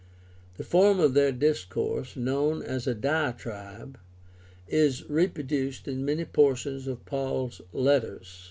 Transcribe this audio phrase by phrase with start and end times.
[0.57, 3.99] The form of their discourse, known as the diatribe,
[4.67, 8.39] is reproduced in many portions of Paul's letters.